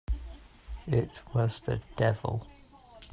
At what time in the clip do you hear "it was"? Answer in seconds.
0.87-1.59